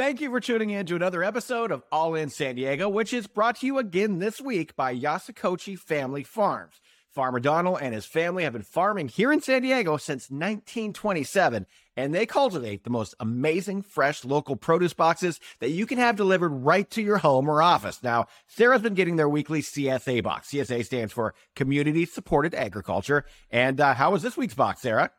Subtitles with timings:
[0.00, 3.26] Thank you for tuning in to another episode of All in San Diego, which is
[3.26, 6.80] brought to you again this week by Yasukochi Family Farms.
[7.10, 11.66] Farmer Donald and his family have been farming here in San Diego since 1927,
[11.98, 16.48] and they cultivate the most amazing fresh local produce boxes that you can have delivered
[16.48, 18.02] right to your home or office.
[18.02, 20.48] Now, Sarah's been getting their weekly CSA box.
[20.48, 23.26] CSA stands for Community Supported Agriculture.
[23.50, 25.10] And uh, how was this week's box, Sarah?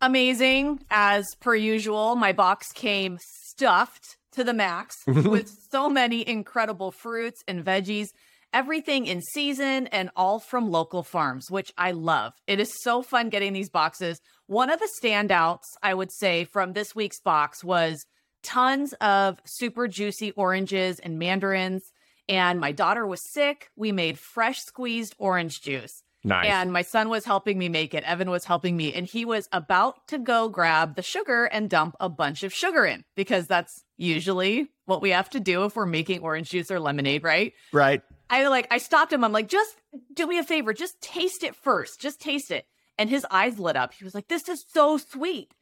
[0.00, 0.80] Amazing.
[0.90, 3.18] As per usual, my box came
[3.58, 5.28] stuffed to the max mm-hmm.
[5.28, 8.08] with so many incredible fruits and veggies
[8.54, 12.32] everything in season and all from local farms, which I love.
[12.46, 14.22] It is so fun getting these boxes.
[14.46, 18.06] One of the standouts, I would say, from this week's box was
[18.42, 21.82] tons of super juicy oranges and mandarins.
[22.26, 23.68] And my daughter was sick.
[23.76, 26.02] We made fresh squeezed orange juice.
[26.28, 26.46] Nice.
[26.46, 28.04] And my son was helping me make it.
[28.04, 28.92] Evan was helping me.
[28.92, 32.84] And he was about to go grab the sugar and dump a bunch of sugar
[32.84, 36.80] in because that's usually what we have to do if we're making orange juice or
[36.80, 37.54] lemonade, right?
[37.72, 38.02] Right.
[38.30, 39.24] I like I stopped him.
[39.24, 39.76] I'm like, just
[40.12, 42.00] do me a favor, just taste it first.
[42.00, 42.66] Just taste it.
[42.98, 43.94] And his eyes lit up.
[43.94, 45.54] He was like, This is so sweet.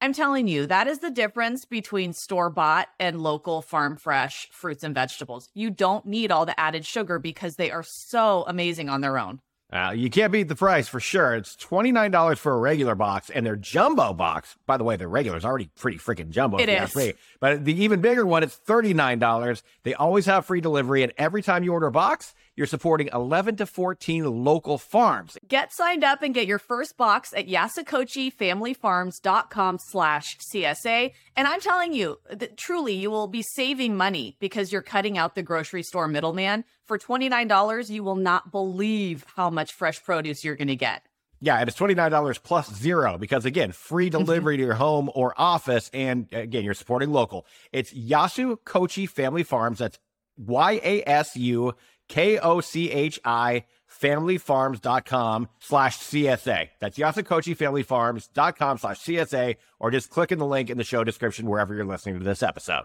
[0.00, 4.84] I'm telling you, that is the difference between store bought and local farm fresh fruits
[4.84, 5.48] and vegetables.
[5.54, 9.40] You don't need all the added sugar because they are so amazing on their own.
[9.74, 11.34] Uh, you can't beat the price for sure.
[11.34, 15.36] It's $29 for a regular box, and their jumbo box, by the way, the regular
[15.36, 16.58] is already pretty freaking jumbo.
[16.58, 16.94] It is.
[16.94, 17.14] Me.
[17.40, 19.62] But the even bigger one, it's $39.
[19.82, 23.56] They always have free delivery, and every time you order a box, you're supporting 11
[23.56, 25.36] to 14 local farms.
[25.48, 31.12] Get signed up and get your first box at yasukochifamilyfarms.com slash CSA.
[31.36, 35.34] And I'm telling you, that truly, you will be saving money because you're cutting out
[35.34, 36.64] the grocery store middleman.
[36.86, 41.02] For $29, you will not believe how much fresh produce you're going to get.
[41.40, 44.24] Yeah, and it's $29 plus zero because, again, free Mm-hmm.
[44.24, 45.90] delivery to your home or office.
[45.92, 47.46] And again, you're supporting local.
[47.72, 49.78] It's Yasukochi Family Farms.
[49.78, 49.98] That's
[50.36, 51.74] Y A S U
[52.08, 53.64] K O C H I
[54.00, 56.68] familyfarms.com slash CSA.
[56.80, 61.74] That's yasukochifamilyfarms.com slash CSA, or just click in the link in the show description wherever
[61.74, 62.84] you're listening to this episode.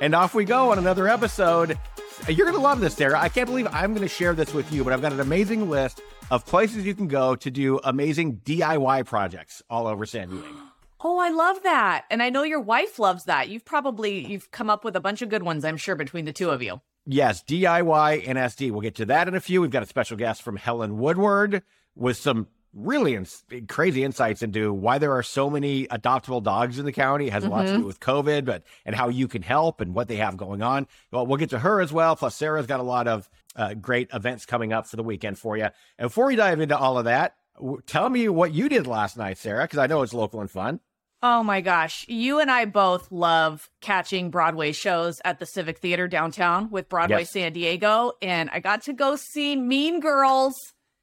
[0.00, 1.78] And off we go on another episode.
[2.26, 3.20] You're going to love this, Sarah.
[3.20, 5.68] I can't believe I'm going to share this with you, but I've got an amazing
[5.68, 6.00] list
[6.30, 10.69] of places you can go to do amazing DIY projects all over San Diego.
[11.02, 12.04] Oh, I love that.
[12.10, 13.48] And I know your wife loves that.
[13.48, 16.32] You've probably you've come up with a bunch of good ones, I'm sure, between the
[16.32, 16.80] two of you.
[17.06, 18.70] Yes, DIY and SD.
[18.70, 19.62] We'll get to that in a few.
[19.62, 21.62] We've got a special guest from Helen Woodward
[21.96, 26.84] with some really ins- crazy insights into why there are so many adoptable dogs in
[26.84, 27.26] the county.
[27.26, 29.94] It has a lot to do with COVID, but and how you can help and
[29.94, 30.86] what they have going on.
[31.10, 32.14] Well, we'll get to her as well.
[32.14, 35.56] Plus, Sarah's got a lot of uh, great events coming up for the weekend for
[35.56, 35.64] you.
[35.98, 39.16] And before we dive into all of that, w- tell me what you did last
[39.16, 40.78] night, Sarah, because I know it's local and fun.
[41.22, 42.06] Oh my gosh.
[42.08, 47.20] You and I both love catching Broadway shows at the Civic Theater downtown with Broadway
[47.20, 47.30] Yes.
[47.32, 48.12] San Diego.
[48.22, 50.54] And I got to go see Mean Girls.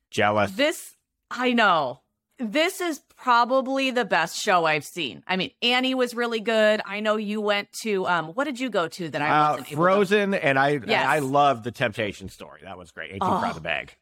[0.10, 0.52] Jealous.
[0.52, 0.96] This,
[1.30, 2.02] I know.
[2.40, 5.24] This is probably the best show I've seen.
[5.28, 6.82] I mean, Annie was really good.
[6.86, 9.68] I know you went to, um, what did you go to that I Uh, wasn't
[9.68, 9.76] able to?
[9.76, 11.06] Frozen, and I Yes.
[11.08, 12.62] I love the Temptation story.
[12.64, 13.10] That was great.
[13.12, 13.40] 18 Oh.
[13.40, 13.96] proud of the bag.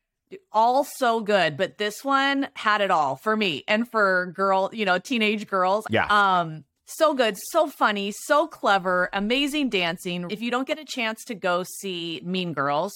[0.51, 4.85] All so good, but this one had it all for me and for girl, you
[4.85, 5.85] know, teenage girls.
[5.89, 6.07] Yeah.
[6.07, 10.27] Um, so good, so funny, so clever, amazing dancing.
[10.29, 12.93] If you don't get a chance to go see Mean Girls,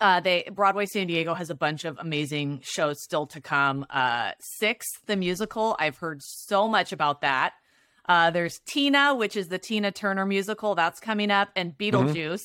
[0.00, 3.86] uh, they Broadway San Diego has a bunch of amazing shows still to come.
[3.90, 7.52] Uh, Six, the musical, I've heard so much about that.
[8.06, 12.42] Uh, there's Tina, which is the Tina Turner musical that's coming up, and Beetlejuice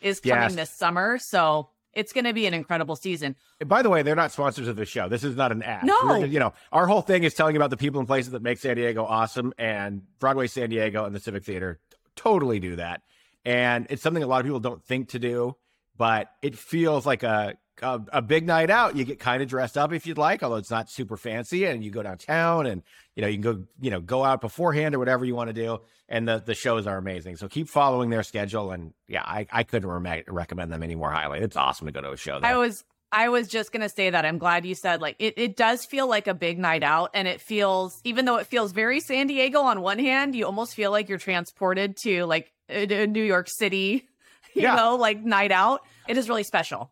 [0.00, 0.42] is coming Mm-hmm.
[0.42, 0.54] Yes.
[0.70, 1.18] this summer.
[1.20, 3.36] So it's going to be an incredible season.
[3.60, 5.08] And By the way, they're not sponsors of the show.
[5.08, 5.84] This is not an ad.
[5.84, 5.96] No.
[6.04, 8.58] We're- you know, our whole thing is telling about the people and places that make
[8.58, 11.78] San Diego awesome, and Broadway San Diego and the Civic Theater
[12.16, 13.02] totally do that.
[13.44, 15.56] And it's something a lot of people don't think to do,
[15.96, 18.96] but it feels like a a, a big night out.
[18.96, 21.82] You get kind of dressed up if you'd like, although it's not super fancy, and
[21.82, 22.82] you go downtown, and
[23.16, 25.54] you know you can go you know go out beforehand or whatever you want to
[25.54, 25.78] do.
[26.08, 27.36] And the the shows are amazing.
[27.36, 31.10] So keep following their schedule, and yeah, I I couldn't re- recommend them any more
[31.10, 31.38] highly.
[31.40, 32.38] It's awesome to go to a show.
[32.40, 32.50] There.
[32.50, 34.24] I was I was just gonna say that.
[34.26, 37.26] I'm glad you said like it, it does feel like a big night out and
[37.26, 40.90] it feels even though it feels very San Diego on one hand, you almost feel
[40.90, 44.06] like you're transported to like New York City,
[44.54, 44.74] you Yeah.
[44.74, 45.80] know, like night out.
[46.08, 46.91] It is really special.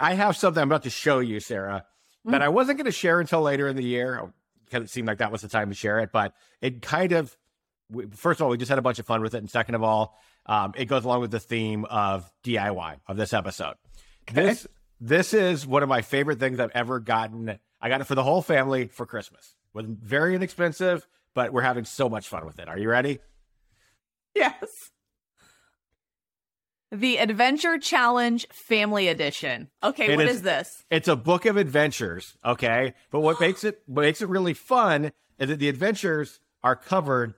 [0.00, 1.84] I have something I'm about to show you, Sarah,
[2.24, 2.44] that Mm.
[2.44, 4.32] I wasn't going to share until later in the year
[4.64, 6.10] because it seemed like that was the time to share it.
[6.12, 7.36] But it kind of,
[7.90, 9.38] we- first of all, we just had a bunch of fun with it.
[9.38, 13.32] And second of all, um, it goes along with the theme of DIY of this
[13.32, 13.74] episode.
[14.32, 14.66] This
[15.02, 17.58] This is one of my favorite things I've ever gotten.
[17.80, 19.54] I got it for the whole family for Christmas.
[19.74, 22.68] It was very inexpensive, but we're having so much fun with it.
[22.68, 23.18] Are you ready?
[24.34, 24.90] Yes.
[26.92, 29.68] The Adventure Challenge Family Edition.
[29.82, 30.84] Okay, It what is- is this?
[30.90, 32.94] It's a book of adventures, okay?
[33.10, 37.34] But what makes it what makes it really fun is that the adventures are covered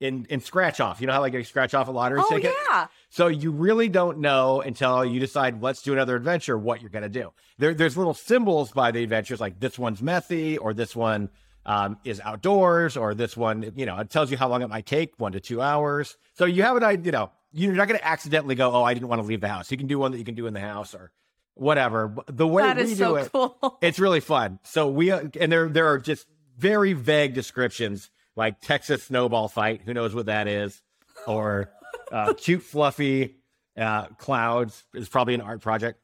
[0.00, 1.00] in in scratch off.
[1.00, 2.52] You know how like you scratch off a lottery Oh ticket?
[2.70, 2.86] yeah.
[3.10, 7.02] So you really don't know until you decide let's do another adventure what you're going
[7.04, 7.32] to do.
[7.58, 11.28] There, there's little symbols by the adventures like this one's messy or this one
[11.66, 14.86] um, is outdoors or this one you know it tells you how long it might
[14.86, 16.16] take one to two hours.
[16.32, 17.04] So you have an idea.
[17.06, 19.48] You know you're not going to accidentally go oh I didn't want to leave the
[19.48, 19.70] house.
[19.70, 21.10] You can do one that you can do in the house or
[21.54, 22.08] whatever.
[22.08, 23.78] But The way That we is do so it, cool.
[23.82, 24.58] it's really fun.
[24.64, 26.26] So we uh, and there there are just
[26.58, 29.82] very vague descriptions like Texas snowball fight.
[29.84, 30.82] Who knows what that is?
[31.26, 31.70] Or
[32.10, 33.36] uh, cute fluffy
[33.76, 36.00] uh, clouds is probably an art project.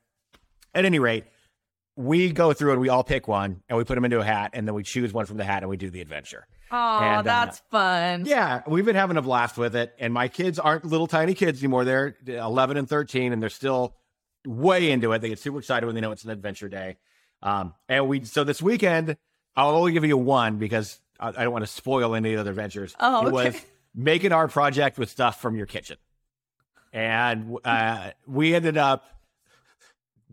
[0.75, 1.25] At any rate,
[1.97, 4.51] we go through and we all pick one and we put them into a hat
[4.55, 6.47] and then we choose one from the hat and we do the adventure.
[6.73, 8.25] Oh, And, uh, that's fun.
[8.27, 9.95] Yeah, we've been having a blast with it.
[9.99, 11.85] And my kids aren't little tiny kids anymore.
[11.85, 13.97] They're 11 and 13, and they're still
[14.47, 15.21] way into it.
[15.21, 16.97] They get super excited when they know it's an adventure day.
[17.43, 19.17] Um, and we, so this weekend,
[19.57, 22.41] I'll only give you one because I, I don't want to spoil any of the
[22.43, 22.95] other adventures.
[23.01, 23.61] Oh, It was okay.
[23.95, 25.97] make an art project with stuff from your kitchen.
[26.93, 29.05] And uh, we ended up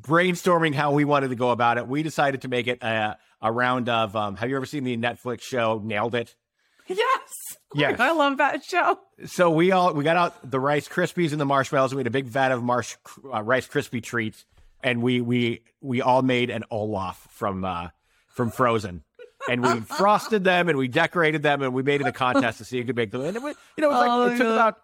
[0.01, 1.87] brainstorming how we wanted to go about it.
[1.87, 4.97] We decided to make it a, a round of, um, have you ever seen the
[4.97, 6.35] Netflix show Nailed It?
[6.87, 6.99] Yes.
[7.75, 7.99] Yes.
[7.99, 8.97] I love that show.
[9.25, 11.91] So we all we got out the Rice Krispies and the marshmallows.
[11.91, 12.95] And we had a big vat of marsh
[13.31, 14.45] uh, Rice Krispie treats,
[14.81, 17.89] and we we we all made an Olaf from uh,
[18.29, 19.03] from Frozen,
[19.49, 22.63] and we frosted them and we decorated them and we made it a contest to
[22.63, 23.19] see who could make them.
[23.25, 24.77] And it, was- you know, it, was like, Oh, it took about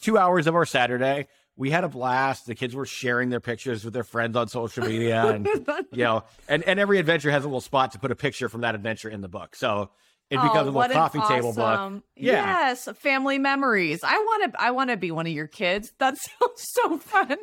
[0.00, 1.28] two hours of our Saturday.
[1.60, 2.46] We had a blast.
[2.46, 5.46] The kids were sharing their pictures with their friends on social media, and
[5.92, 8.62] you know, and and every adventure has a little spot to put a picture from
[8.62, 9.54] that adventure in the book.
[9.54, 9.90] So.
[10.30, 12.04] It becomes oh, a little coffee table book.
[12.14, 12.68] Yeah.
[12.68, 14.04] Yes, family memories.
[14.04, 14.62] I want to.
[14.62, 15.92] I want to be one of your kids.
[15.98, 17.36] That sounds so fun.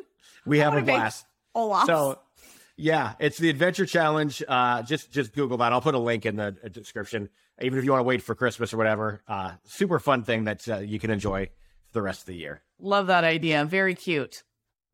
[0.46, 1.26] We have a blast.
[1.54, 1.84] Olaf.
[1.84, 2.18] So,
[2.78, 4.42] yeah, it's the Adventure Challenge.
[4.48, 5.70] Uh, just just Google that.
[5.70, 7.28] I'll put a link in the uh, description.
[7.60, 10.66] Even if you want to wait for Christmas or whatever, uh, super fun thing that
[10.66, 11.50] uh, you can enjoy
[11.88, 12.62] for the rest of the year.
[12.80, 13.64] Love that idea.
[13.64, 14.42] Very cute.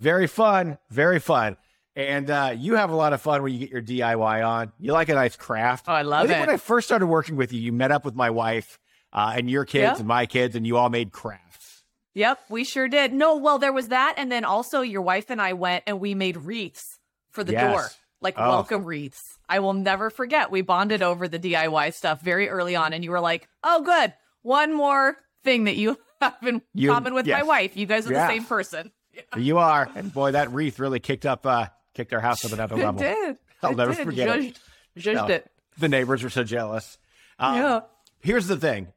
[0.01, 1.57] Very fun, very fun.
[1.97, 4.73] And uh, you have a lot of fun when you get your DIY on.
[4.81, 5.85] You like a nice craft.
[5.89, 6.41] Oh, I love I think it.
[6.41, 8.79] when I first started working with you, you met up with my wife
[9.13, 11.85] uh, and your kids and my kids, and you all made crafts.
[12.15, 13.13] Yep, we sure did.
[13.13, 16.15] No, well, there was that, and then also your wife and I went and we
[16.15, 16.99] made wreaths
[17.31, 17.73] for the Yes.
[17.73, 17.87] door,
[18.21, 18.49] like Oh.
[18.49, 19.39] welcome wreaths.
[19.49, 20.51] I will never forget.
[20.51, 24.15] We bonded over the DIY stuff very early on, and you were like, "Oh, good,
[24.43, 25.99] one more thing that you
[26.43, 27.77] in You- common with my wife.
[27.77, 28.27] You guys are Yeah.
[28.27, 28.91] the same person."
[29.37, 32.75] You are, and boy, that wreath really kicked up, uh, kicked our house up another
[32.81, 33.01] It level.
[33.01, 33.37] did.
[33.63, 34.05] I'll It never did.
[34.05, 34.43] forget it.
[34.43, 34.61] Judged,
[34.99, 35.35] judged No.
[35.35, 35.51] it.
[35.79, 36.99] The neighbors were so jealous.
[37.39, 37.81] Um, Yeah.
[38.21, 38.89] Here's the thing.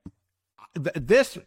[0.75, 1.37] Th- This,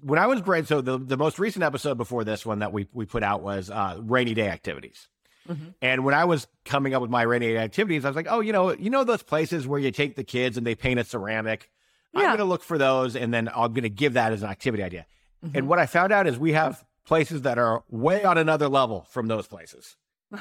[0.00, 2.88] when I was brain, so the, the most recent episode before this one that we,
[2.92, 5.08] we put out was uh, rainy day activities.
[5.48, 5.74] Mhm.
[5.82, 8.40] And when I was coming up with my rainy day activities, I was like, oh,
[8.40, 11.04] you know, you know those places where you take the kids and they paint a
[11.04, 11.70] ceramic.
[12.14, 14.50] I'm going to look for those, and then I'm going to give that as an
[14.50, 15.06] activity idea.
[15.44, 15.56] Mm-hmm.
[15.58, 19.06] And what I found out is we have places that are way on another level
[19.10, 19.96] from those places.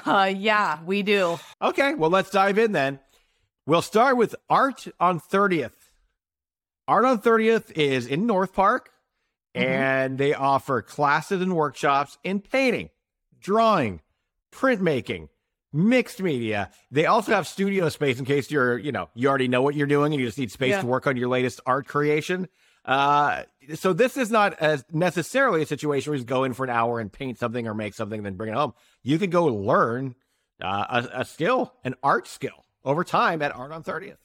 [0.06, 1.40] Uh, yeah, we do.
[1.62, 3.00] Okay, well, let's dive in then.
[3.66, 5.72] We'll start with Art on 30th.
[6.88, 8.90] Art on 30th is in North Park,
[9.56, 9.62] Mhm.
[9.66, 12.90] and they offer classes and workshops in painting,
[13.40, 14.02] drawing,
[14.52, 15.30] printmaking,
[15.74, 16.70] mixed media.
[16.92, 19.88] They also have studio space in case you're, you know, you already know what you're
[19.88, 20.82] doing and you just need space Yeah.
[20.82, 22.48] to work on your latest art creation.
[22.84, 23.44] Uh,
[23.76, 26.70] so this is not as necessarily a situation where you just go in for an
[26.72, 28.74] hour and paint something or make something and then bring it home.
[29.04, 30.16] You can go learn
[30.62, 34.18] uh, a, a skill, an art skill over time at Art on 30th.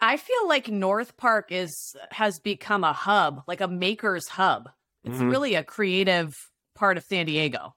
[0.00, 4.70] I feel like North Park is has become a hub, like a maker's hub.
[5.04, 5.30] It's Mhm.
[5.30, 6.34] really a creative
[6.74, 7.74] part of San Diego.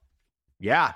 [0.57, 0.93] Yeah.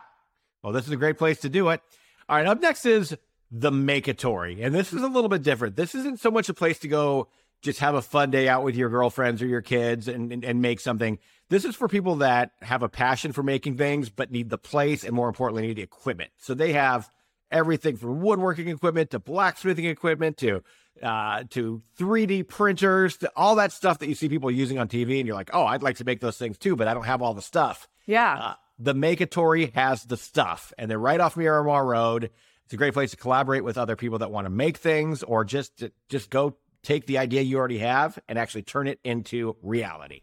[0.64, 1.82] Well, this is a great place to do it.
[2.30, 3.16] All right, up next is
[3.52, 4.66] the Makeatory.
[4.66, 5.76] And this is a little bit different.
[5.76, 7.30] This isn't so much a place to go
[7.62, 10.62] just have a fun day out with your girlfriends or your kids and, and, and
[10.62, 11.18] make something.
[11.50, 15.04] This is for people that have a passion for making things, but need the place
[15.04, 16.32] and more importantly, need the equipment.
[16.38, 17.10] So they have
[17.50, 20.62] everything from woodworking equipment to blacksmithing equipment to
[21.02, 25.20] uh, to 3D printers to all that stuff that you see people using on TV,
[25.20, 27.22] and you're like, oh, I'd like to make those things too, but I don't have
[27.22, 27.88] all the stuff.
[28.08, 28.34] Yeah.
[28.34, 32.30] Uh, the Makeatory has the stuff, and they're right off Miramar Road.
[32.66, 35.44] It's a great place to collaborate with other people that want to make things, or
[35.46, 40.22] just just go take the idea you already have and actually turn it into reality.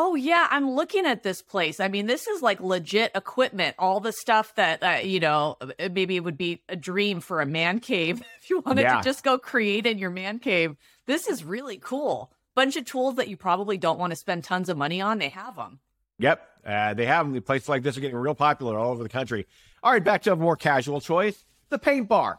[0.00, 1.80] Oh yeah, I'm looking at this place.
[1.80, 3.74] I mean, this is like legit equipment.
[3.80, 7.40] All the stuff that uh, you know, uh, maybe it would be a dream for
[7.40, 8.98] a man cave if you wanted Yeah.
[8.98, 10.76] to just go create in your man cave.
[11.06, 12.30] This is really cool.
[12.54, 15.18] Bunch of tools that you probably don't want to spend tons of money on.
[15.18, 15.80] They have them.
[16.20, 17.42] Yep, uh, they have them.
[17.42, 19.46] Places like this are getting real popular all over the country.
[19.82, 22.38] All right, back to a more casual choice: the paint bar.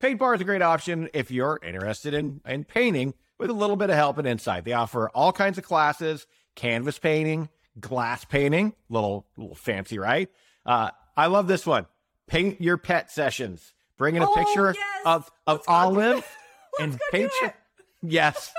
[0.00, 3.76] Paint bar is a great option if you're interested in in painting with a little
[3.76, 4.64] bit of help and insight.
[4.64, 7.48] They offer all kinds of classes: canvas painting,
[7.80, 10.28] glass painting, little little fancy, right?
[10.66, 11.86] Uh, I love this one:
[12.26, 13.72] paint your pet sessions.
[13.96, 15.02] Bring in a Oh, picture yes.
[15.04, 16.36] of of Let's Olive
[16.80, 17.54] and paint your.
[18.02, 18.52] Yes.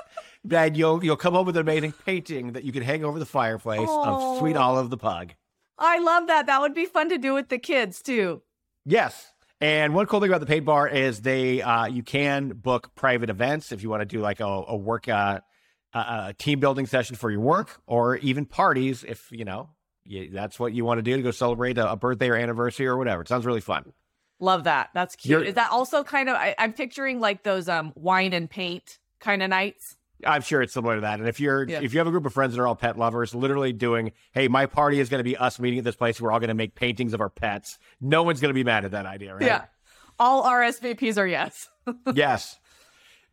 [0.44, 3.26] Then you'll you'll come home with an amazing painting that you can hang over the
[3.26, 4.62] fireplace of Sweet Oh.
[4.62, 5.34] Olive the pug.
[5.78, 6.48] I love that.
[6.48, 8.42] That would be fun to do with the kids too.
[8.86, 9.34] Yes.
[9.60, 13.30] And one cool thing about the paint bar is they uh, you can book private
[13.30, 15.42] events if you want to do like a, a work uh,
[15.94, 19.70] a, team building session for your work or even parties if you know
[20.04, 22.88] you, that's what you want to do to go celebrate a, a birthday or anniversary
[22.88, 23.22] or whatever.
[23.22, 23.94] It sounds really fun.
[24.40, 24.90] Love that.
[24.96, 25.30] That's cute.
[25.32, 26.36] You're- Is that also kind of?
[26.36, 29.96] I, I'm picturing like those um wine and paint kind of nights.
[30.26, 31.20] I'm sure it's similar to that.
[31.20, 31.82] And if you're Yeah.
[31.82, 34.48] if you have a group of friends that are all pet lovers, literally doing, hey,
[34.48, 36.20] my party is going to be us meeting at this place.
[36.22, 37.78] We're all going to make paintings of our pets.
[38.00, 39.44] No one's going to be mad at that idea, right?
[39.44, 39.66] Yeah.
[40.20, 41.70] All RSVPs are yes.
[42.14, 42.60] yes.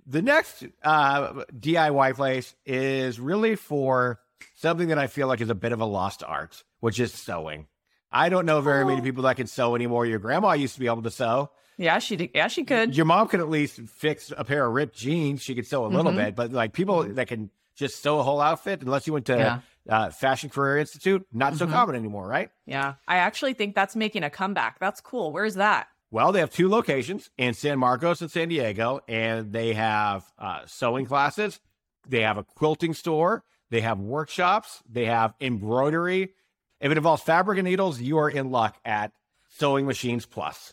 [0.06, 4.20] The next uh, DIY place is really for
[4.54, 7.66] something that I feel like is a bit of a lost art, which is sewing.
[8.10, 9.04] I don't know very many Oh.
[9.04, 10.06] people that can sew anymore.
[10.06, 11.50] Your grandma used to be able to sew.
[11.78, 12.30] Yeah, she did.
[12.34, 12.94] Yeah, she could.
[12.96, 15.40] Your mom could at least fix a pair of ripped jeans.
[15.42, 16.16] She could sew a little Mhm.
[16.16, 19.36] bit, but like people that can just sew a whole outfit, unless you went to
[19.38, 19.60] Yeah.
[19.88, 21.70] uh, Fashion Career Institute, not so Mhm.
[21.72, 22.50] common anymore, right?
[22.66, 24.78] Yeah, I actually think that's making a comeback.
[24.80, 25.30] That's cool.
[25.32, 25.86] Where's that?
[26.10, 30.62] Well, they have two locations in San Marcos and San Diego, and they have uh,
[30.66, 31.60] sewing classes.
[32.08, 33.44] They have a quilting store.
[33.70, 34.82] They have workshops.
[34.90, 36.32] They have embroidery.
[36.80, 39.12] If it involves fabric and needles, you are in luck at
[39.48, 40.72] Sewing Machines Plus.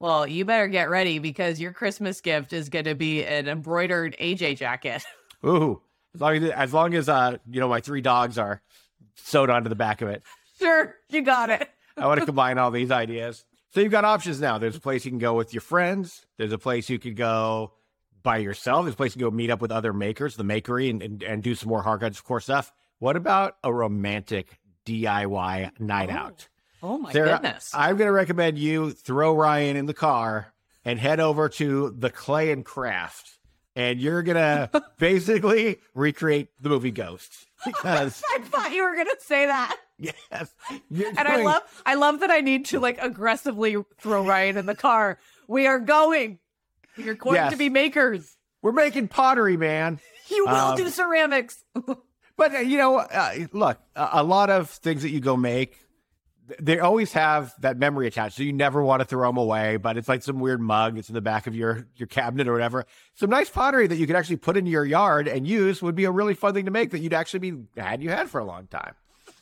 [0.00, 4.16] Well, you better get ready because your Christmas gift is going to be an embroidered
[4.20, 5.02] AJ jacket.
[5.44, 5.80] Ooh,
[6.14, 8.62] as long as as long as uh, you know my three dogs are
[9.16, 10.22] sewed onto the back of it.
[10.58, 11.68] sure, you got it.
[11.96, 13.44] I want to combine all these ideas.
[13.70, 14.58] So you've got options now.
[14.58, 16.24] There's a place you can go with your friends.
[16.36, 17.72] There's a place you could go
[18.22, 18.84] by yourself.
[18.84, 21.22] There's a place you can go meet up with other makers, the makery, and, and,
[21.22, 22.72] and do some more hardcore stuff.
[22.98, 26.48] What about a romantic DIY night Oh, out?
[26.82, 27.70] Oh my Sarah, goodness.
[27.74, 30.52] I'm going to recommend you throw Ryan in the car
[30.84, 33.30] and head over to the Clay and Craft.
[33.74, 34.36] And you're going
[34.72, 37.46] to basically recreate the movie Ghost.
[37.64, 39.76] Because, I thought you were going to say that.
[39.98, 40.54] yes.
[40.90, 44.66] you're And I love I love that I need to like aggressively throw Ryan in
[44.66, 45.18] the car.
[45.48, 46.38] We are going.
[46.96, 47.52] You're going Yes.
[47.52, 48.36] to be makers.
[48.62, 49.98] We're making pottery, man.
[50.28, 51.64] You will Um, do ceramics.
[52.36, 55.76] But uh, you know, uh, look, a, a lot of things that you go make,
[56.60, 58.36] they always have that memory attached.
[58.36, 59.76] So you never want to throw them away.
[59.76, 62.52] But it's like some weird mug that's in the back of your your cabinet or
[62.52, 62.84] whatever.
[63.14, 66.04] Some nice pottery that you could actually put in your yard and use would be
[66.04, 68.44] a really fun thing to make that you'd actually be had you had for a
[68.44, 68.94] long time.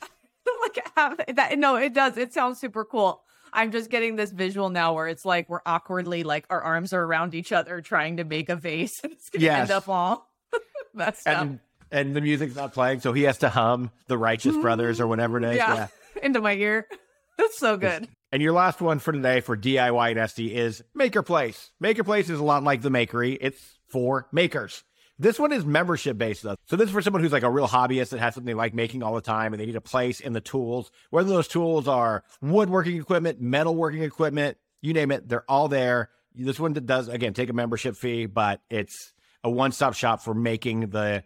[0.62, 2.16] like have that no, it does.
[2.16, 3.22] It sounds super cool.
[3.52, 7.02] I'm just getting this visual now where it's like we're awkwardly like our arms are
[7.02, 9.60] around each other trying to make a vase and it's gonna Yes.
[9.62, 10.28] end up all
[10.96, 11.20] stuff.
[11.26, 11.60] And
[11.92, 15.38] and the music's not playing, so he has to hum the Righteous Brothers or whatever
[15.38, 15.56] it is.
[15.56, 15.74] yeah.
[15.74, 15.86] yeah.
[16.22, 16.86] into my ear.
[17.38, 18.08] That's so good.
[18.32, 21.70] And your last one for today for DIY and SD is Maker Place.
[21.80, 23.36] Maker Place is a lot like the Makery.
[23.40, 24.82] It's for makers.
[25.18, 26.56] This one is membership based though.
[26.66, 28.74] So this is for someone who's like a real hobbyist that has something they like
[28.74, 30.90] making all the time and they need a place in the tools.
[31.10, 36.10] Whether those tools are woodworking equipment, metalworking equipment, you name it, they're all there.
[36.34, 40.90] This one does again take a membership fee, but it's a one-stop shop for making
[40.90, 41.24] the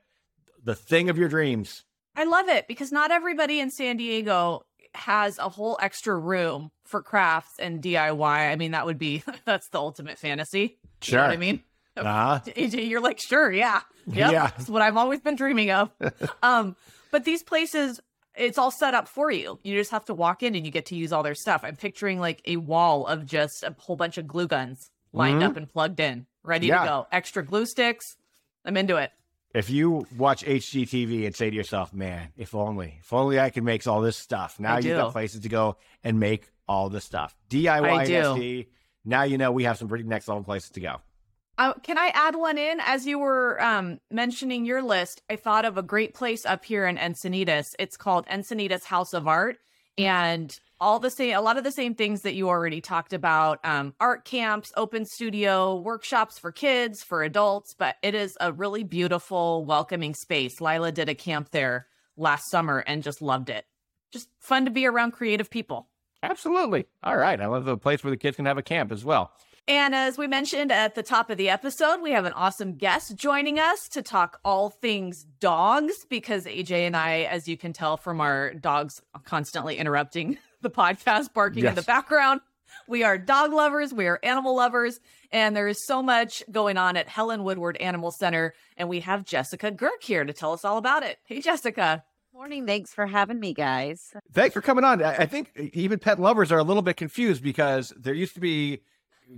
[0.63, 1.85] the thing of your dreams.
[2.15, 4.63] I love it because not everybody in San Diego
[4.95, 8.23] has a whole extra room for crafts and DIY.
[8.53, 10.79] I mean, that would be that's the ultimate fantasy.
[11.05, 11.63] You know what I mean?
[11.97, 12.41] Uh-huh.
[12.47, 13.81] AJ, you're like, sure, yeah.
[14.07, 14.47] Yep, Yeah.
[14.49, 15.91] That's what I've always been dreaming of.
[16.43, 16.75] um,
[17.13, 18.01] but these places,
[18.35, 19.59] it's all set up for you.
[19.63, 21.61] You just have to walk in and you get to use all their stuff.
[21.65, 25.47] I'm picturing like a wall of just a whole bunch of glue guns lined Mhm.
[25.51, 26.81] up and plugged in, ready Yeah.
[26.81, 27.07] to go.
[27.13, 28.17] Extra glue sticks.
[28.65, 29.13] I'm into it.
[29.55, 33.65] If you watch HGTV and say to yourself, man, if only, if only I could
[33.65, 34.61] make all this stuff.
[34.61, 37.37] Now I you've got places to go and make all this stuff.
[37.49, 38.13] DIY I do.
[38.13, 38.67] SD.
[39.05, 40.97] Now you know we have some pretty next level places to go.
[41.59, 42.79] Uh, can I add one in?
[42.81, 46.87] As you were um, mentioning your list, I thought of a great place up here
[46.87, 47.75] in Encinitas.
[47.79, 49.59] It's called Encinitas House of Art,
[49.99, 53.61] and all the same, a lot of the same things that you already talked about:
[53.65, 57.75] um, art camps, open studio, workshops for kids, for adults.
[57.79, 60.61] But it is a really beautiful, welcoming space.
[60.61, 63.65] Lila did a camp there last summer and just loved it.
[64.13, 65.89] Just fun to be around creative people.
[66.23, 66.87] Absolutely.
[67.03, 67.41] All right.
[67.41, 69.33] I love the place where the kids can have a camp as well.
[69.69, 73.15] And as we mentioned at the top of the episode, we have an awesome guest
[73.15, 77.97] joining us to talk all things dogs because AJ and I, as you can tell
[77.97, 81.71] from our dogs constantly interrupting the podcast, barking yes.
[81.71, 82.41] in the background,
[82.89, 85.01] we are dog lovers, we are animal lovers,
[85.33, 88.55] and there is so much going on at Helen Woodward Animal Center.
[88.77, 91.19] And we have Jessica Gercke here to tell us all about it.
[91.25, 92.05] Hey, Jessica.
[92.33, 92.67] Morning.
[92.67, 94.13] Thanks for having me, guys.
[94.33, 95.03] Thanks for coming on.
[95.03, 98.83] I think even pet lovers are a little bit confused because there used to be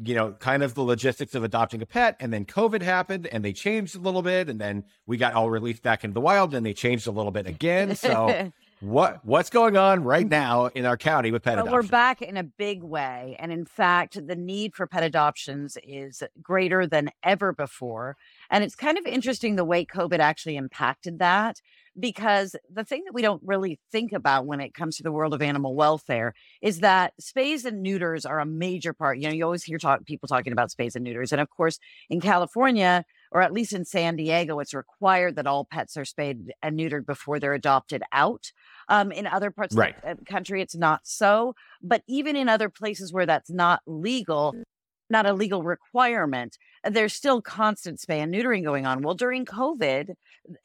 [0.04, 2.16] you know, kind of the logistics of adopting a pet.
[2.18, 4.48] And then COVID happened and they changed a little bit.
[4.48, 7.30] And then we got all released back into the wild and they changed a little
[7.30, 7.94] bit again.
[7.94, 8.50] So
[8.82, 10.30] what what's going on right mm-hmm.
[10.30, 11.72] now in our county with pet adoption?
[11.72, 13.36] We're back in a big way.
[13.38, 18.16] And in fact, the need for pet adoptions is greater than ever before.
[18.50, 21.60] And it's kind of interesting the way COVID actually impacted that
[21.98, 25.34] because the thing that we don't really think about when it comes to the world
[25.34, 29.18] of animal welfare is that spays and neuters are a major part.
[29.18, 31.32] You know, you always hear talk, people talking about spays and neuters.
[31.32, 35.64] And of course, in California, or at least in San Diego, it's required that all
[35.64, 38.52] pets are spayed and neutered before they're adopted out.
[38.88, 39.94] Um, in other parts right.
[40.04, 41.54] of the country, it's not so.
[41.82, 44.54] But even in other places where that's not legal,
[45.12, 46.58] not a legal requirement.
[46.82, 49.02] There's still constant spay and neutering going on.
[49.02, 50.14] Well, during COVID,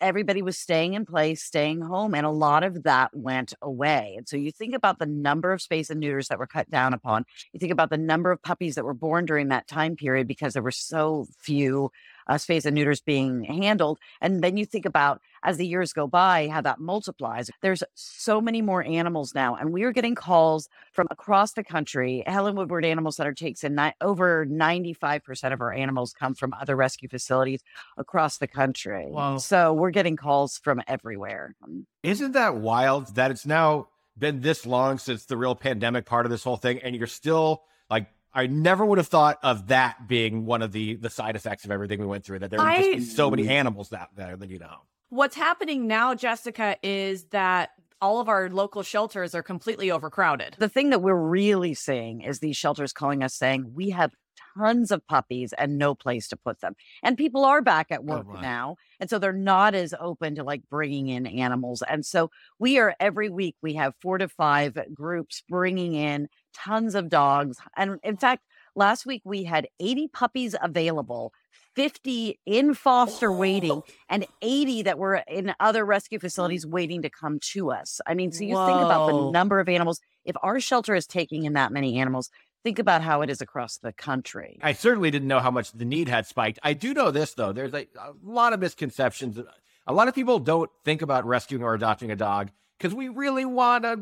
[0.01, 4.15] everybody was staying in place, staying home, and a lot of that went away.
[4.17, 6.93] And so you think about the number of spays and neuters that were cut down
[6.93, 7.25] upon.
[7.53, 10.53] You think about the number of puppies that were born during that time period because
[10.53, 11.91] there were so few
[12.27, 13.99] uh, spays and neuters being handled.
[14.21, 17.49] And then you think about as the years go by, how that multiplies.
[17.61, 22.23] There's so many more animals now, and we are getting calls from across the country.
[22.25, 26.75] Helen Woodward Animal Center takes in ni- over 95% of our animals come from other
[26.75, 27.63] rescue facilities
[27.97, 29.07] across the country.
[29.09, 29.37] Wow.
[29.37, 31.55] So we're getting calls from everywhere.
[32.03, 36.31] Isn't that wild that it's now been this long since the real pandemic part of
[36.31, 38.07] this whole thing, and you're still like
[38.37, 41.71] I never would have thought of that being one of the the side effects of
[41.71, 42.39] everything we went through.
[42.39, 44.77] That there are just so many animals that there that you know.
[45.09, 50.55] What's happening now, Jessica, is that all of our local shelters are completely overcrowded.
[50.59, 54.13] The thing that we're really seeing is these shelters calling us saying we have
[54.57, 56.75] tons of puppies and no place to put them.
[57.03, 58.75] And people are back at work oh, now.
[58.99, 61.83] And so they're not as open to like bringing in animals.
[61.87, 66.27] And so we are every week, we have four to five groups bringing in
[66.63, 67.57] tons of dogs.
[67.75, 68.43] And in fact,
[68.75, 71.33] last week we had 80 puppies available.
[71.75, 76.71] 50 in foster waiting and 80 that were in other rescue facilities mm.
[76.71, 78.01] waiting to come to us.
[78.07, 78.65] I mean, so you Whoa.
[78.65, 80.01] think about the number of animals.
[80.25, 82.31] If our shelter is taking in that many animals,
[82.63, 84.57] think about how it is across the country.
[84.63, 86.57] I certainly didn't know how much the need had spiked.
[86.63, 87.53] I do know this though.
[87.53, 89.39] There's a, a lot of misconceptions.
[89.85, 93.45] A lot of people don't think about rescuing or adopting a dog because we really
[93.45, 93.97] want a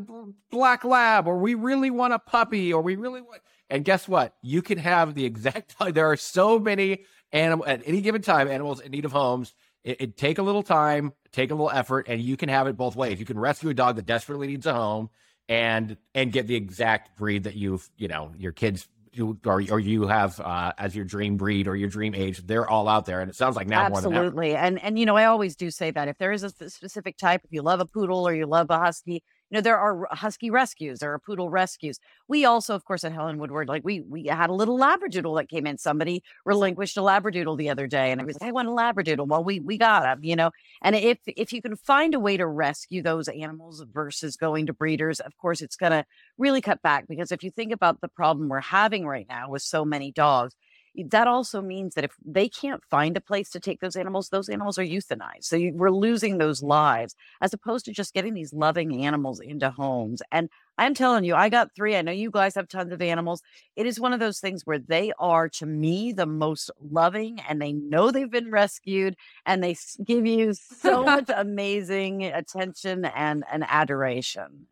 [0.52, 3.42] black lab or we really want a puppy or we really want.
[3.70, 4.36] And guess what?
[4.42, 5.76] You can have the exact.
[5.94, 8.48] There are so many animal at any given time.
[8.48, 9.54] Animals in need of homes.
[9.84, 12.78] It, it take a little time, take a little effort, and you can have it
[12.78, 13.20] both ways.
[13.20, 15.10] You can rescue a dog that desperately needs a home
[15.48, 19.80] and and get the exact breed that you've you know your kids you or, or
[19.80, 23.22] you have uh, as your dream breed or your dream age they're all out there
[23.22, 26.08] and it sounds like now absolutely and and you know i always do say that
[26.08, 28.78] if there is a specific type if you love a poodle or you love a
[28.78, 32.00] husky you know there are husky rescues there are poodle rescues.
[32.28, 35.50] We also of course at helen woodward like we we had a little labradoodle that
[35.50, 35.78] came in.
[35.78, 39.28] Somebody relinquished a labradoodle the other day and i was like i want a labradoodle.
[39.28, 40.52] Well we we got him you know?
[40.82, 44.74] And if if you can find a way to rescue those animals versus going to
[44.74, 46.06] breeders of course it's going to
[46.38, 49.62] really cut back because if you think about the problem we're having right now with
[49.62, 50.56] so many dogs
[51.04, 54.50] that also means that if they can't find a place to take those animals, those
[54.50, 55.44] animals are euthanized.
[55.44, 59.70] So you, we're losing those lives as opposed to just getting these loving animals into
[59.70, 60.22] homes.
[60.32, 61.96] And I'm telling you, I got three.
[61.96, 63.42] I know you guys have tons of animals.
[63.76, 67.62] It is one of those things where they are, to me, the most loving and
[67.62, 73.66] they know they've been rescued and they give you so much amazing attention and, and
[73.68, 74.68] adoration.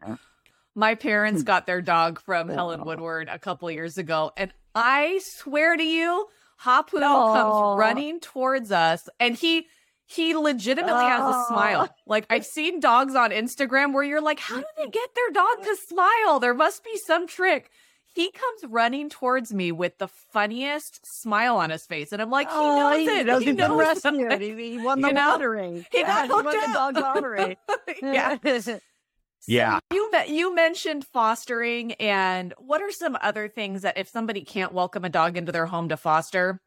[0.75, 1.45] My parents hmm.
[1.45, 6.27] got their dog from Helen Woodward a couple years ago, and I swear to you,
[6.57, 7.33] Hapu oh.
[7.33, 9.67] comes running towards us, and he
[10.05, 11.07] he legitimately oh.
[11.07, 11.88] has a smile.
[11.89, 11.95] Oh.
[12.05, 15.63] Like I've seen dogs on Instagram where you're like, how do they get their dog
[15.63, 16.39] to smile?
[16.39, 17.69] There must be some trick.
[18.15, 22.47] He comes running towards me with the funniest smile on his face, and I'm like,
[22.47, 23.25] he oh, knows he it.
[23.25, 24.39] Knows he knows rescued.
[24.39, 25.29] He, he won the you know?
[25.29, 25.88] lottery.
[25.91, 27.57] He got yeah, hooked he won the dog lottery.
[28.03, 28.38] yeah.
[29.47, 29.79] Yeah.
[29.91, 35.03] You you mentioned fostering and what are some other things that if somebody can't welcome
[35.06, 36.60] a dog into their home to foster,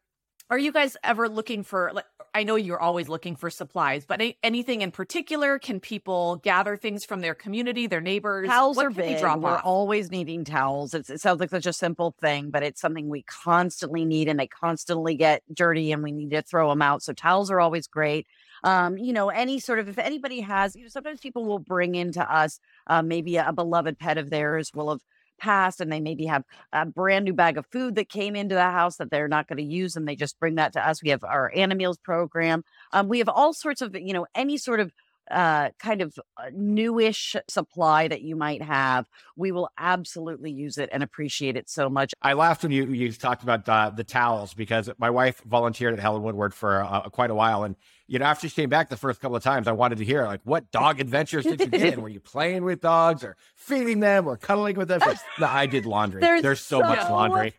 [0.49, 4.21] are you guys ever looking for like I know you're always looking for supplies, but
[4.21, 5.57] a- anything in particular?
[5.57, 8.47] Can people gather things from their community, their neighbors?
[8.47, 9.19] Towels what are big.
[9.19, 9.61] drop We're off?
[9.65, 10.93] always needing towels.
[10.93, 14.39] It's, it sounds like such a simple thing, but it's something we constantly need and
[14.39, 17.01] they constantly get dirty and we need to throw them out.
[17.01, 18.27] So towels are always great.
[18.63, 21.95] Um, you know, any sort of, if anybody has, you know, sometimes people will bring
[21.95, 25.01] into us uh, maybe a, a beloved pet of theirs will have
[25.39, 26.43] passed and they maybe have
[26.73, 29.57] a brand new bag of food that came into the house that they're not going
[29.57, 31.03] to use and they just bring that to us.
[31.03, 32.63] We have our Animeals program.
[32.91, 34.91] Um, we have all sorts of, you know, any sort of
[35.31, 40.89] uh, kind of uh, newish supply that you might have, we will absolutely use it
[40.91, 42.13] and appreciate it so much.
[42.21, 45.99] I laughed when you you talked about uh, the towels because my wife volunteered at
[45.99, 47.75] Helen Woodward for uh, quite a while, and
[48.07, 50.23] you know after she came back the first couple of times, I wanted to hear
[50.23, 51.97] like what dog adventures did you get?
[52.01, 55.01] Were you playing with dogs or feeding them or cuddling with them?
[55.39, 56.21] No, I did laundry.
[56.21, 57.53] There's There's, so, so much laundry.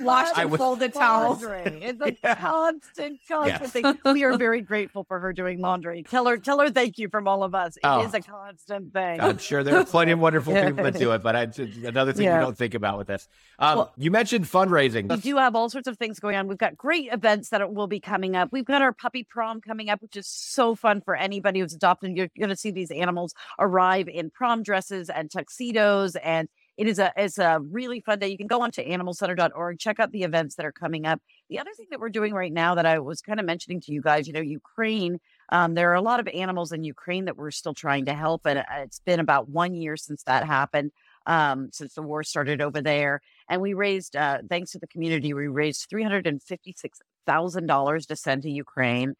[0.00, 1.42] Washed I and folded towels.
[1.42, 1.82] Laundry.
[1.82, 2.34] It's a Yeah.
[2.34, 3.70] constant, constant Yes.
[3.72, 3.98] thing.
[4.04, 6.02] We are very grateful for her doing laundry.
[6.02, 7.76] Tell her, tell her thank you from all of us.
[7.76, 8.18] It is Oh.
[8.18, 9.20] a constant thing.
[9.20, 11.42] I'm sure there are plenty of wonderful people that do it, but I,
[11.86, 12.38] another thing Yeah.
[12.40, 13.28] you don't think about with this.
[13.58, 15.08] Um, Well- you mentioned fundraising.
[15.08, 16.48] We do have all sorts of things going on.
[16.48, 18.50] We've got great events that will be coming up.
[18.52, 22.16] We've got our puppy prom coming up, which is so fun for anybody who's adopted.
[22.16, 26.98] You're going to see these animals arrive in prom dresses and tuxedos, and it is
[26.98, 28.28] a it's a really fun day.
[28.28, 31.20] You can go on to animalcenter.org, check out the events that are coming up.
[31.48, 33.92] The other thing that we're doing right now that I was kind of mentioning to
[33.92, 35.18] you guys, you know, Ukraine.
[35.50, 38.46] Um, there are a lot of animals in Ukraine that we're still trying to help,
[38.46, 40.90] and uh, it's been about one year since that happened
[41.26, 43.20] um, since the war started over there.
[43.48, 47.66] And we raised, uh, thanks to the community, we raised three hundred and fifty-six thousand
[47.66, 49.14] dollars to send to Ukraine.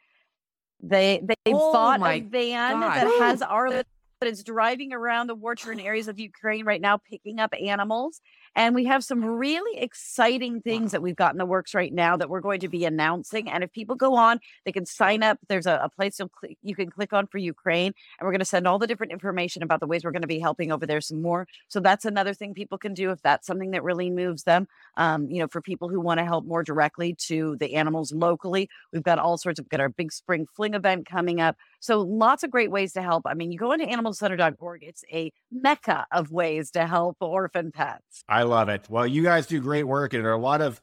[0.82, 2.96] They they Oh bought a van God.
[2.96, 3.84] that has our
[4.24, 8.20] that is driving around the war-torn areas of Ukraine right now, picking up animals.
[8.56, 12.16] And we have some really exciting things that we've got in the works right now
[12.16, 13.50] that we're going to be announcing.
[13.50, 15.38] And if people go on, they can sign up.
[15.48, 18.38] There's a, a place you'll cl- you can click on for Ukraine, and we're going
[18.40, 20.86] to send all the different information about the ways we're going to be helping over
[20.86, 21.46] there some more.
[21.68, 24.68] So that's another thing people can do if that's something that really moves them.
[24.96, 28.68] Um, you know, for people who want to help more directly to the animals locally,
[28.92, 31.56] we've got all sorts of got our big spring fling event coming up.
[31.80, 33.24] So lots of great ways to help.
[33.26, 38.24] I mean, you go into animalcenter.org, it's a mecca of ways to help orphan pets.
[38.28, 38.86] I love it.
[38.88, 40.80] Well, you guys do great work, and there are a lot of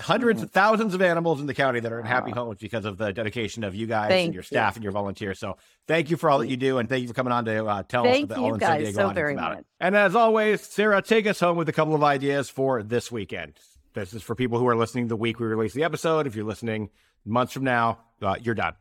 [0.00, 2.98] hundreds of thousands of animals in the county that are in happy homes because of
[2.98, 4.46] the dedication of you guys Thank and your you.
[4.46, 5.38] staff and your volunteers.
[5.38, 7.64] So thank you for all that you do, and thank you for coming on to
[7.64, 9.58] uh, tell Thank the you All in San Diego so very about much.
[9.60, 9.66] it.
[9.80, 13.54] And as always, Sarah, take us home with a couple of ideas for this weekend.
[13.94, 16.26] This is for people who are listening the week we release the episode.
[16.26, 16.90] If you're listening
[17.24, 18.74] months from now, uh, you're done.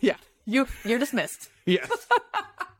[0.00, 0.16] Yeah.
[0.44, 1.48] You you're dismissed.
[1.66, 1.88] Yes.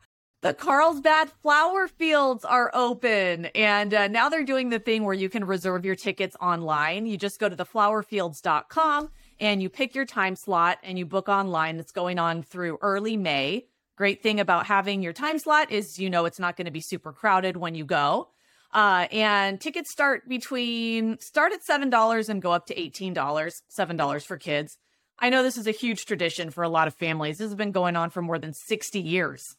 [0.45, 5.27] The Carlsbad flower fields are open, and uh, now they're doing the thing where you
[5.27, 7.07] can reserve your tickets online.
[7.07, 11.79] You just go to theflowerfields.com and you pick your time slot and you book online.
[11.79, 13.65] It's going on through early May.
[13.95, 16.79] Great thing about having your time slot is you know it's not going to be
[16.79, 18.29] super crowded when you go.
[18.71, 23.63] Uh, and tickets start between start at seven dollars and go up to eighteen dollars.
[23.67, 24.77] Seven dollars for kids.
[25.17, 27.39] I know this is a huge tradition for a lot of families.
[27.39, 29.55] This has been going on for more than sixty years.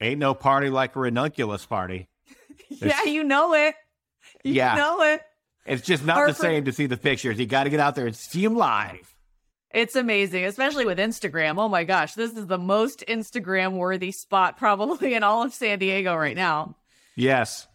[0.00, 2.08] Ain't no party like a ranunculus party.
[2.68, 3.74] Yeah, you know it.
[4.42, 4.74] You Yeah.
[4.74, 5.20] know it.
[5.66, 7.38] It's just not Or the for- same to see the pictures.
[7.38, 9.14] You got to get out there and see them live.
[9.70, 11.58] It's amazing, especially with Instagram.
[11.58, 15.78] Oh my gosh, this is the most Instagram worthy spot probably in all of San
[15.78, 16.74] Diego right now.
[17.16, 17.68] Yes.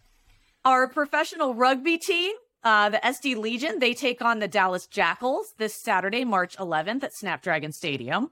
[0.66, 5.74] Our professional rugby team, uh, the SD Legion, they take on the Dallas Jackals this
[5.76, 8.32] Saturday, March 11th at Snapdragon Stadium.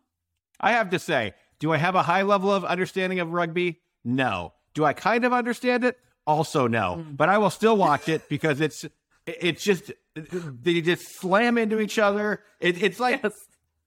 [0.59, 3.81] I have to say, do I have a high level of understanding of rugby?
[4.03, 4.53] No.
[4.73, 5.97] Do I kind of understand it?
[6.25, 6.97] Also, no.
[6.99, 7.17] Mm.
[7.17, 8.85] But I will still watch it because it's
[9.25, 12.41] it's just they just slam into each other.
[12.59, 13.33] It, it's like Yes.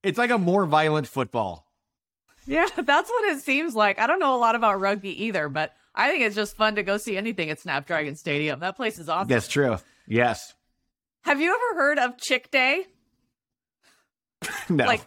[0.02, 1.66] it's like a more violent football.
[2.46, 3.98] Yeah, that's what it seems like.
[4.00, 6.82] I don't know a lot about rugby either, but I think it's just fun to
[6.82, 8.60] go see anything at Snapdragon Stadium.
[8.60, 9.28] That place is awesome.
[9.28, 9.76] That's true.
[10.08, 10.54] Yes.
[11.22, 12.86] Have you ever heard of Chick Day?
[14.70, 14.86] No.
[14.86, 15.02] like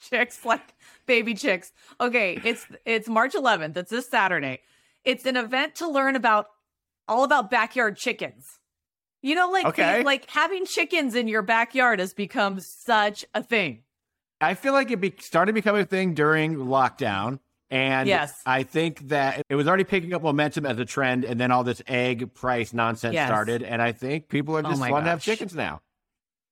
[0.00, 0.62] chicks like
[1.10, 4.60] baby chicks okay it's it's march 11th it's this saturday
[5.04, 6.46] it's an event to learn about
[7.08, 8.46] all about backyard chickens
[9.22, 10.04] you know like Okay.
[10.04, 13.82] like having chickens in your backyard has become such a thing
[14.42, 17.40] I feel like it be- started becoming a thing during lockdown.
[17.70, 18.32] And Yes.
[18.46, 21.62] I think that it was already picking up momentum as a trend, and then all
[21.62, 23.28] this egg price nonsense Yes.
[23.28, 23.62] started.
[23.62, 25.82] And I think people are Oh just my wanting to have chickens now.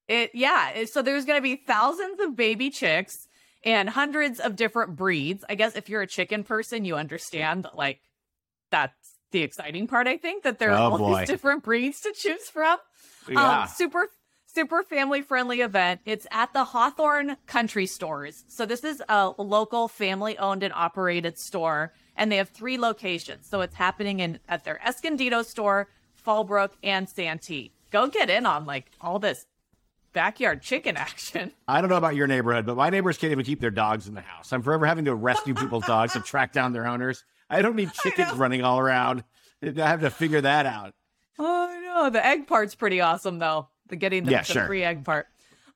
[0.06, 3.26] it yeah so there's going to be thousands of baby chicks
[3.64, 7.76] and hundreds of different breeds i guess if you're a chicken person you understand that,
[7.76, 8.00] like
[8.70, 8.94] that's
[9.32, 11.18] the exciting part i think that there are Oh, all boy.
[11.20, 12.78] these different breeds to choose from
[13.28, 13.62] Yeah.
[13.62, 14.06] Um, super,
[14.46, 16.00] super family friendly event.
[16.06, 18.44] It's at the Hawthorne Country Stores.
[18.48, 23.46] So this is a local family owned and operated store and they have three locations.
[23.46, 25.88] So it's happening in at their Escondido store,
[26.26, 27.72] Fallbrook and Santee.
[27.90, 29.44] Go get in on like all this
[30.18, 31.52] backyard chicken action.
[31.68, 34.14] I don't know about your neighborhood, but my neighbors can't even keep their dogs in
[34.14, 34.52] the house.
[34.52, 37.22] I'm forever having to rescue people's dogs to track down their owners.
[37.48, 39.22] I don't need chickens running all around.
[39.62, 40.94] I have to figure that out.
[41.38, 43.68] Oh no, the egg part's pretty awesome though.
[43.90, 44.66] The getting the, Yeah, the sure.
[44.66, 45.28] free egg part.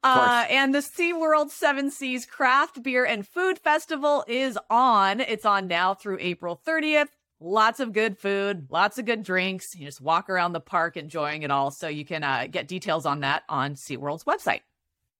[0.02, 5.20] Uh, and the SeaWorld Seven Seas Craft Beer and Food Festival is on.
[5.20, 7.10] It's on now through April 30th.
[7.42, 9.74] Lots of good food, lots of good drinks.
[9.74, 11.72] You just walk around the park enjoying it all.
[11.72, 14.60] So you can uh, get details on that on SeaWorld's website.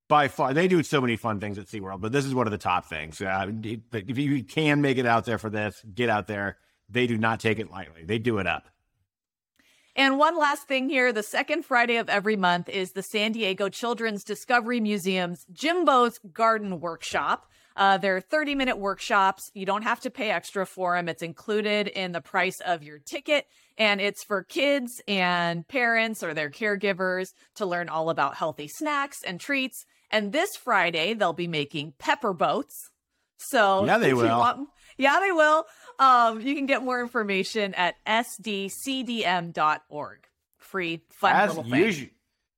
[0.07, 2.51] By far, they do so many fun things at SeaWorld, but this is one of
[2.51, 3.21] the top things.
[3.21, 3.51] Uh,
[3.93, 6.59] if you can make it out there for this, get out there.
[6.89, 8.05] They do not take it lightly.
[8.05, 8.69] They do it up.
[9.95, 13.69] And one last thing here the second Friday of every month is the San Diego
[13.69, 17.51] Children's Discovery Museum's Jimbo's Garden Workshop.
[17.77, 19.51] Uh, they're 30 minute workshops.
[19.55, 21.09] You don't have to pay extra for them.
[21.09, 23.47] It's included in the price of your ticket.
[23.79, 29.23] And it's for kids and parents or their caregivers to learn all about healthy snacks
[29.23, 29.85] and treats.
[30.11, 32.91] And this Friday, they'll be making pepper boats.
[33.39, 34.29] So Yeah, they will.
[34.39, 35.65] want- yeah, they will.
[35.99, 37.95] Um, you can get more information at
[38.97, 40.19] sdcdm.org.
[40.59, 41.81] Free, fun As little thing.
[41.81, 42.09] usual,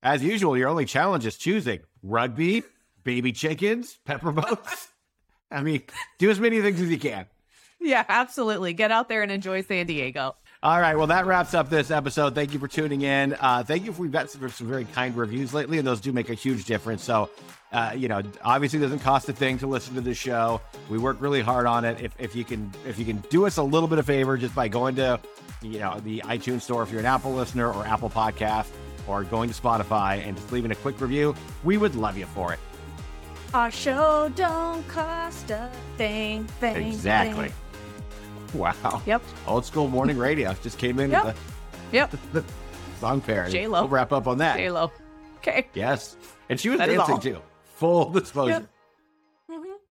[0.03, 2.63] as usual, your only challenge is choosing rugby,
[3.03, 4.89] baby chickens, pepper boats.
[5.55, 5.83] I mean,
[6.19, 7.27] do as many things as you can.
[7.81, 8.73] Yeah, absolutely.
[8.73, 10.37] Get out there and enjoy San Diego.
[10.63, 10.97] All right.
[10.97, 12.35] Well, that wraps up this episode.
[12.35, 13.37] Thank you for tuning in.
[13.39, 16.11] Uh, thank you for we've got some, some very kind reviews lately, and those do
[16.11, 17.05] make a huge difference.
[17.05, 17.29] So,
[17.71, 20.63] uh, you know, obviously, it doesn't cost a thing to listen to the show.
[20.89, 22.01] We work really hard on it.
[22.01, 24.55] If, if you can, if you can do us a little bit of favor, just
[24.55, 25.21] by going to,
[25.61, 28.69] you know, the iTunes store if you're an Apple listener or Apple Podcast,
[29.07, 32.55] or going to Spotify and just leaving a quick review, we would love you for
[32.55, 32.59] it.
[33.55, 36.89] Our show don't cost a thing, thing.
[36.89, 37.51] Exactly.
[37.51, 38.59] thing.
[38.61, 39.01] Wow.
[39.07, 39.23] Yep.
[39.47, 41.25] Old school morning radio just came in Yep.
[41.25, 41.39] with
[41.93, 42.15] Yep.
[42.33, 42.45] the
[42.99, 43.53] song parody.
[43.53, 43.83] J-Lo.
[43.83, 44.57] We'll wrap up on that.
[44.57, 44.91] J-Lo.
[45.37, 45.69] Okay.
[45.73, 46.17] Yes.
[46.49, 47.39] And she was That dancing too.
[47.77, 48.51] Full disclosure.
[48.55, 48.67] Yep.